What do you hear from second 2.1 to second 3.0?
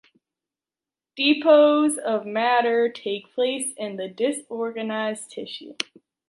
matter